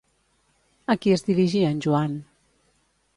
[0.93, 2.17] A qui es dirigia en Joan?